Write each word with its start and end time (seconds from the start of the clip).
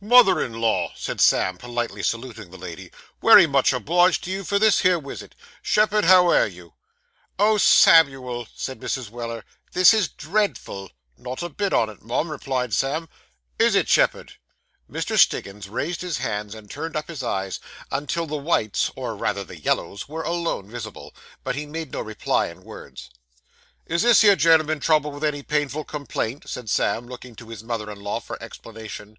'Mother 0.00 0.40
in 0.40 0.52
law,' 0.52 0.92
said 0.94 1.20
Sam, 1.20 1.58
politely 1.58 2.04
saluting 2.04 2.50
the 2.52 2.56
lady, 2.56 2.92
'wery 3.20 3.48
much 3.48 3.72
obliged 3.72 4.22
to 4.22 4.30
you 4.30 4.44
for 4.44 4.56
this 4.60 4.82
here 4.82 4.96
wisit. 4.96 5.34
Shepherd, 5.60 6.04
how 6.04 6.30
air 6.30 6.46
you?' 6.46 6.74
'Oh, 7.36 7.58
Samuel!' 7.58 8.46
said 8.54 8.78
Mrs. 8.78 9.10
Weller. 9.10 9.44
'This 9.72 9.92
is 9.92 10.06
dreadful.' 10.08 10.92
'Not 11.18 11.42
a 11.42 11.48
bit 11.48 11.72
on 11.72 11.90
it, 11.90 12.00
mum,' 12.00 12.30
replied 12.30 12.72
Sam. 12.72 13.08
'Is 13.58 13.74
it, 13.74 13.88
shepherd?' 13.88 14.34
Mr. 14.88 15.18
Stiggins 15.18 15.68
raised 15.68 16.02
his 16.02 16.18
hands, 16.18 16.54
and 16.54 16.70
turned 16.70 16.94
up 16.94 17.08
his 17.08 17.24
eyes, 17.24 17.58
until 17.90 18.28
the 18.28 18.36
whites 18.36 18.88
or 18.94 19.16
rather 19.16 19.42
the 19.42 19.58
yellows 19.60 20.08
were 20.08 20.22
alone 20.22 20.70
visible; 20.70 21.12
but 21.42 21.56
made 21.56 21.90
no 21.90 21.98
reply 22.02 22.46
in 22.46 22.62
words. 22.62 23.10
'Is 23.86 24.02
this 24.02 24.20
here 24.20 24.36
gen'l'm'n 24.36 24.78
troubled 24.78 25.14
with 25.14 25.24
any 25.24 25.42
painful 25.42 25.82
complaint?' 25.82 26.48
said 26.48 26.70
Sam, 26.70 27.08
looking 27.08 27.34
to 27.34 27.48
his 27.48 27.64
mother 27.64 27.90
in 27.90 27.98
law 28.00 28.20
for 28.20 28.40
explanation. 28.40 29.16